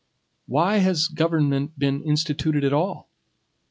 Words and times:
Why 0.47 0.77
has 0.77 1.07
government 1.07 1.77
been 1.77 2.01
instituted 2.01 2.63
at 2.63 2.73
all? 2.73 3.07